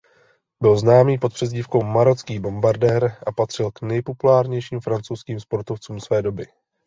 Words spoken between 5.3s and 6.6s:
sportovcům své doby.